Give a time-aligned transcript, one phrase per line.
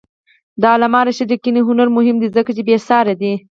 [0.61, 3.33] د علامه رشاد لیکنی هنر مهم دی ځکه چې بېسارې دی.